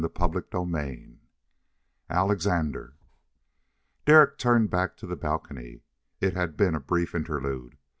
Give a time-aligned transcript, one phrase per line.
[0.17, 1.19] CHAPTER IX
[2.09, 2.95] "Alexandre"
[4.07, 5.83] Derek turned back to the balcony.
[6.19, 7.77] It had been a brief interlude.